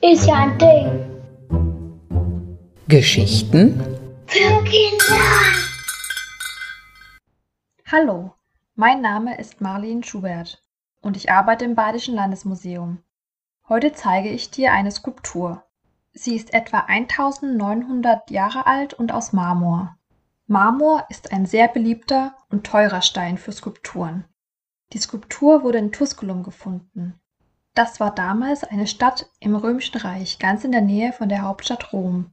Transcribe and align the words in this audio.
Ist 0.00 0.26
ja 0.28 0.34
ein 0.34 0.56
Ding. 0.58 1.10
Geschichten 2.86 3.80
Für 4.26 4.62
Kinder. 4.62 5.16
Hallo, 7.90 8.32
mein 8.76 9.00
Name 9.00 9.36
ist 9.38 9.60
Marlene 9.60 10.04
Schubert 10.04 10.62
und 11.00 11.16
ich 11.16 11.32
arbeite 11.32 11.64
im 11.64 11.74
Badischen 11.74 12.14
Landesmuseum. 12.14 12.98
Heute 13.68 13.92
zeige 13.92 14.28
ich 14.28 14.52
dir 14.52 14.72
eine 14.72 14.92
Skulptur. 14.92 15.64
Sie 16.12 16.36
ist 16.36 16.54
etwa 16.54 16.84
1900 16.86 18.30
Jahre 18.30 18.68
alt 18.68 18.94
und 18.94 19.10
aus 19.10 19.32
Marmor. 19.32 19.97
Marmor 20.50 21.04
ist 21.10 21.30
ein 21.30 21.44
sehr 21.44 21.68
beliebter 21.68 22.34
und 22.48 22.66
teurer 22.66 23.02
Stein 23.02 23.36
für 23.36 23.52
Skulpturen. 23.52 24.24
Die 24.94 24.98
Skulptur 24.98 25.62
wurde 25.62 25.76
in 25.76 25.92
Tusculum 25.92 26.42
gefunden. 26.42 27.20
Das 27.74 28.00
war 28.00 28.14
damals 28.14 28.64
eine 28.64 28.86
Stadt 28.86 29.28
im 29.40 29.54
Römischen 29.54 29.98
Reich, 29.98 30.38
ganz 30.38 30.64
in 30.64 30.72
der 30.72 30.80
Nähe 30.80 31.12
von 31.12 31.28
der 31.28 31.42
Hauptstadt 31.42 31.92
Rom. 31.92 32.32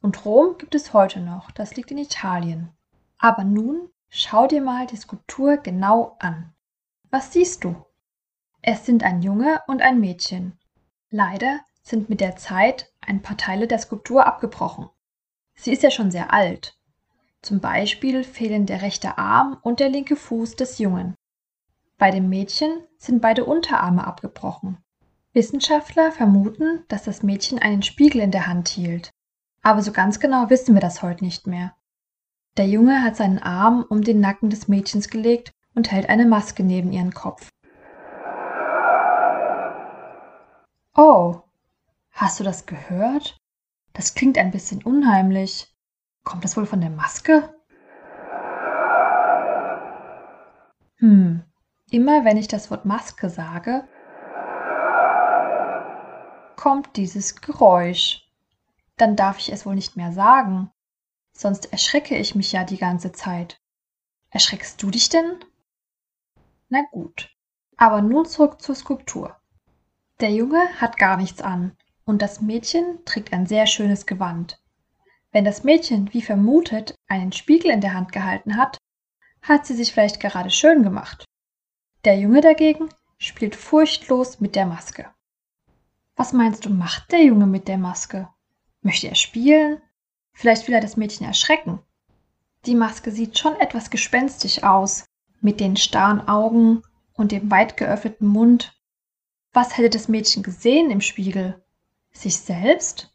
Und 0.00 0.24
Rom 0.24 0.56
gibt 0.58 0.76
es 0.76 0.92
heute 0.92 1.18
noch, 1.18 1.50
das 1.50 1.74
liegt 1.74 1.90
in 1.90 1.98
Italien. 1.98 2.70
Aber 3.18 3.42
nun 3.42 3.88
schau 4.10 4.46
dir 4.46 4.62
mal 4.62 4.86
die 4.86 4.96
Skulptur 4.96 5.56
genau 5.56 6.14
an. 6.20 6.54
Was 7.10 7.32
siehst 7.32 7.64
du? 7.64 7.74
Es 8.62 8.86
sind 8.86 9.02
ein 9.02 9.22
Junge 9.22 9.60
und 9.66 9.82
ein 9.82 9.98
Mädchen. 9.98 10.56
Leider 11.10 11.58
sind 11.82 12.08
mit 12.08 12.20
der 12.20 12.36
Zeit 12.36 12.92
ein 13.00 13.22
paar 13.22 13.36
Teile 13.36 13.66
der 13.66 13.80
Skulptur 13.80 14.24
abgebrochen. 14.24 14.88
Sie 15.56 15.72
ist 15.72 15.82
ja 15.82 15.90
schon 15.90 16.12
sehr 16.12 16.32
alt. 16.32 16.78
Zum 17.46 17.60
Beispiel 17.60 18.24
fehlen 18.24 18.66
der 18.66 18.82
rechte 18.82 19.18
Arm 19.18 19.56
und 19.62 19.78
der 19.78 19.88
linke 19.88 20.16
Fuß 20.16 20.56
des 20.56 20.78
Jungen. 20.78 21.14
Bei 21.96 22.10
dem 22.10 22.28
Mädchen 22.28 22.80
sind 22.98 23.22
beide 23.22 23.44
Unterarme 23.44 24.04
abgebrochen. 24.04 24.78
Wissenschaftler 25.32 26.10
vermuten, 26.10 26.82
dass 26.88 27.04
das 27.04 27.22
Mädchen 27.22 27.60
einen 27.60 27.84
Spiegel 27.84 28.20
in 28.20 28.32
der 28.32 28.48
Hand 28.48 28.66
hielt. 28.66 29.10
Aber 29.62 29.80
so 29.80 29.92
ganz 29.92 30.18
genau 30.18 30.50
wissen 30.50 30.74
wir 30.74 30.80
das 30.80 31.04
heute 31.04 31.24
nicht 31.24 31.46
mehr. 31.46 31.76
Der 32.56 32.66
Junge 32.66 33.04
hat 33.04 33.14
seinen 33.14 33.38
Arm 33.38 33.86
um 33.88 34.02
den 34.02 34.18
Nacken 34.18 34.50
des 34.50 34.66
Mädchens 34.66 35.08
gelegt 35.08 35.52
und 35.76 35.92
hält 35.92 36.08
eine 36.08 36.26
Maske 36.26 36.64
neben 36.64 36.90
ihren 36.90 37.14
Kopf. 37.14 37.48
Oh, 40.96 41.42
hast 42.10 42.40
du 42.40 42.42
das 42.42 42.66
gehört? 42.66 43.36
Das 43.92 44.14
klingt 44.14 44.36
ein 44.36 44.50
bisschen 44.50 44.82
unheimlich. 44.82 45.72
Kommt 46.26 46.42
das 46.42 46.56
wohl 46.56 46.66
von 46.66 46.80
der 46.80 46.90
Maske? 46.90 47.54
Hm, 50.96 51.44
immer 51.90 52.24
wenn 52.24 52.36
ich 52.36 52.48
das 52.48 52.68
Wort 52.68 52.84
Maske 52.84 53.30
sage, 53.30 53.86
kommt 56.56 56.96
dieses 56.96 57.40
Geräusch. 57.40 58.28
Dann 58.96 59.14
darf 59.14 59.38
ich 59.38 59.52
es 59.52 59.66
wohl 59.66 59.76
nicht 59.76 59.96
mehr 59.96 60.10
sagen, 60.10 60.72
sonst 61.32 61.70
erschrecke 61.70 62.16
ich 62.16 62.34
mich 62.34 62.50
ja 62.50 62.64
die 62.64 62.78
ganze 62.78 63.12
Zeit. 63.12 63.60
Erschreckst 64.30 64.82
du 64.82 64.90
dich 64.90 65.08
denn? 65.08 65.38
Na 66.68 66.82
gut, 66.90 67.30
aber 67.76 68.02
nun 68.02 68.26
zurück 68.26 68.60
zur 68.60 68.74
Skulptur. 68.74 69.36
Der 70.18 70.32
Junge 70.32 70.60
hat 70.80 70.98
gar 70.98 71.18
nichts 71.18 71.40
an 71.40 71.76
und 72.04 72.20
das 72.20 72.40
Mädchen 72.40 73.04
trägt 73.04 73.32
ein 73.32 73.46
sehr 73.46 73.68
schönes 73.68 74.06
Gewand. 74.06 74.60
Wenn 75.36 75.44
das 75.44 75.64
Mädchen, 75.64 76.14
wie 76.14 76.22
vermutet, 76.22 76.94
einen 77.08 77.30
Spiegel 77.30 77.70
in 77.70 77.82
der 77.82 77.92
Hand 77.92 78.10
gehalten 78.10 78.56
hat, 78.56 78.78
hat 79.42 79.66
sie 79.66 79.74
sich 79.74 79.92
vielleicht 79.92 80.18
gerade 80.18 80.48
schön 80.48 80.82
gemacht. 80.82 81.26
Der 82.06 82.18
Junge 82.18 82.40
dagegen 82.40 82.88
spielt 83.18 83.54
furchtlos 83.54 84.40
mit 84.40 84.56
der 84.56 84.64
Maske. 84.64 85.10
Was 86.14 86.32
meinst 86.32 86.64
du, 86.64 86.70
macht 86.70 87.12
der 87.12 87.22
Junge 87.22 87.44
mit 87.44 87.68
der 87.68 87.76
Maske? 87.76 88.30
Möchte 88.80 89.08
er 89.08 89.14
spielen? 89.14 89.82
Vielleicht 90.32 90.68
will 90.68 90.74
er 90.74 90.80
das 90.80 90.96
Mädchen 90.96 91.26
erschrecken. 91.26 91.80
Die 92.64 92.74
Maske 92.74 93.10
sieht 93.10 93.38
schon 93.38 93.56
etwas 93.56 93.90
gespenstisch 93.90 94.62
aus, 94.62 95.04
mit 95.42 95.60
den 95.60 95.76
starren 95.76 96.26
Augen 96.28 96.82
und 97.12 97.30
dem 97.30 97.50
weit 97.50 97.76
geöffneten 97.76 98.26
Mund. 98.26 98.74
Was 99.52 99.76
hätte 99.76 99.90
das 99.90 100.08
Mädchen 100.08 100.42
gesehen 100.42 100.90
im 100.90 101.02
Spiegel? 101.02 101.62
Sich 102.14 102.38
selbst? 102.38 103.12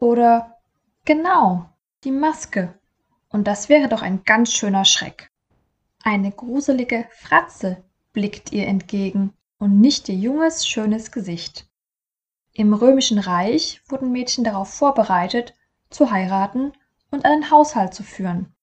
Oder 0.00 0.59
Genau, 1.04 1.68
die 2.04 2.10
Maske. 2.10 2.78
Und 3.28 3.46
das 3.46 3.68
wäre 3.68 3.88
doch 3.88 4.02
ein 4.02 4.24
ganz 4.24 4.52
schöner 4.52 4.84
Schreck. 4.84 5.30
Eine 6.02 6.30
gruselige 6.30 7.06
Fratze 7.12 7.82
blickt 8.12 8.52
ihr 8.52 8.66
entgegen 8.66 9.32
und 9.58 9.80
nicht 9.80 10.08
ihr 10.08 10.14
junges, 10.14 10.66
schönes 10.66 11.12
Gesicht. 11.12 11.68
Im 12.52 12.74
römischen 12.74 13.18
Reich 13.18 13.80
wurden 13.88 14.12
Mädchen 14.12 14.44
darauf 14.44 14.72
vorbereitet, 14.72 15.54
zu 15.90 16.10
heiraten 16.10 16.72
und 17.10 17.24
einen 17.24 17.50
Haushalt 17.50 17.94
zu 17.94 18.02
führen. 18.02 18.54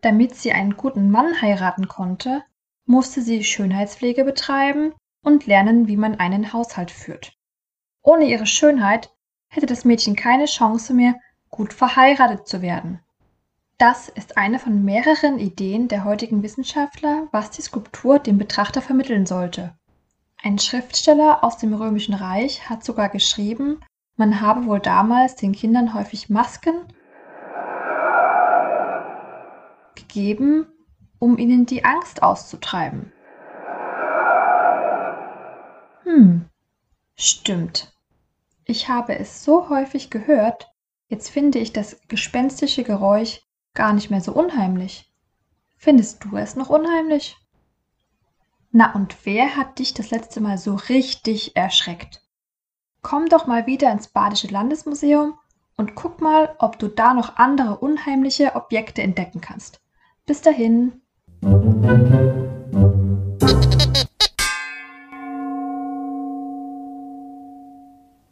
Damit 0.00 0.34
sie 0.34 0.52
einen 0.52 0.76
guten 0.76 1.10
Mann 1.10 1.40
heiraten 1.40 1.88
konnte, 1.88 2.42
musste 2.86 3.22
sie 3.22 3.44
Schönheitspflege 3.44 4.24
betreiben 4.24 4.94
und 5.22 5.46
lernen, 5.46 5.88
wie 5.88 5.96
man 5.96 6.16
einen 6.16 6.52
Haushalt 6.52 6.90
führt. 6.90 7.36
Ohne 8.02 8.26
ihre 8.26 8.46
Schönheit 8.46 9.10
hätte 9.48 9.66
das 9.66 9.84
Mädchen 9.84 10.16
keine 10.16 10.46
Chance 10.46 10.94
mehr, 10.94 11.14
gut 11.50 11.72
verheiratet 11.72 12.46
zu 12.46 12.62
werden. 12.62 13.00
Das 13.78 14.08
ist 14.08 14.36
eine 14.36 14.58
von 14.58 14.84
mehreren 14.84 15.38
Ideen 15.38 15.86
der 15.86 16.04
heutigen 16.04 16.42
Wissenschaftler, 16.42 17.28
was 17.30 17.50
die 17.50 17.62
Skulptur 17.62 18.18
dem 18.18 18.36
Betrachter 18.36 18.82
vermitteln 18.82 19.24
sollte. 19.24 19.72
Ein 20.42 20.58
Schriftsteller 20.58 21.44
aus 21.44 21.58
dem 21.58 21.74
Römischen 21.74 22.14
Reich 22.14 22.68
hat 22.68 22.84
sogar 22.84 23.08
geschrieben, 23.08 23.80
man 24.16 24.40
habe 24.40 24.66
wohl 24.66 24.80
damals 24.80 25.36
den 25.36 25.52
Kindern 25.52 25.94
häufig 25.94 26.28
Masken 26.28 26.74
gegeben, 29.94 30.66
um 31.20 31.38
ihnen 31.38 31.66
die 31.66 31.84
Angst 31.84 32.22
auszutreiben. 32.22 33.12
Hm, 36.02 36.48
stimmt. 37.14 37.92
Ich 38.64 38.88
habe 38.88 39.18
es 39.18 39.44
so 39.44 39.68
häufig 39.68 40.10
gehört, 40.10 40.72
Jetzt 41.08 41.30
finde 41.30 41.58
ich 41.58 41.72
das 41.72 42.00
gespenstische 42.08 42.84
Geräusch 42.84 43.40
gar 43.72 43.94
nicht 43.94 44.10
mehr 44.10 44.20
so 44.20 44.32
unheimlich. 44.32 45.10
Findest 45.78 46.22
du 46.24 46.36
es 46.36 46.54
noch 46.54 46.68
unheimlich? 46.68 47.36
Na 48.72 48.94
und 48.94 49.24
wer 49.24 49.56
hat 49.56 49.78
dich 49.78 49.94
das 49.94 50.10
letzte 50.10 50.42
Mal 50.42 50.58
so 50.58 50.74
richtig 50.74 51.56
erschreckt? 51.56 52.22
Komm 53.00 53.26
doch 53.30 53.46
mal 53.46 53.66
wieder 53.66 53.90
ins 53.90 54.08
Badische 54.08 54.48
Landesmuseum 54.48 55.38
und 55.78 55.94
guck 55.94 56.20
mal, 56.20 56.54
ob 56.58 56.78
du 56.78 56.88
da 56.88 57.14
noch 57.14 57.36
andere 57.36 57.78
unheimliche 57.78 58.54
Objekte 58.54 59.00
entdecken 59.00 59.40
kannst. 59.40 59.80
Bis 60.26 60.42
dahin. 60.42 61.00